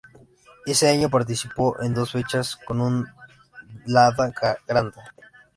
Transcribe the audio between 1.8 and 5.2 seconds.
en dos fechas con un Lada Granta.